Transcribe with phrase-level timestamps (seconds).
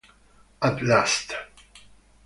[0.63, 1.37] At Last